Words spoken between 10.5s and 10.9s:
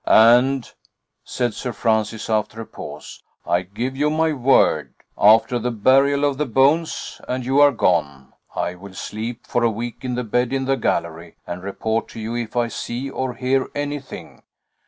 in the